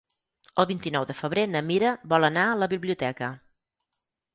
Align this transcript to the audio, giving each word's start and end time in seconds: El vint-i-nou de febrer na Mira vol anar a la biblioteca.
El 0.63 0.67
vint-i-nou 0.71 1.05
de 1.11 1.17
febrer 1.19 1.45
na 1.53 1.63
Mira 1.69 1.95
vol 2.17 2.29
anar 2.33 2.49
a 2.49 2.59
la 2.65 2.73
biblioteca. 2.77 3.35